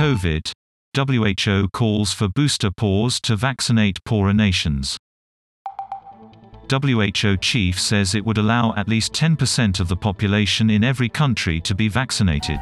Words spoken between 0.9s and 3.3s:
WHO calls for booster pause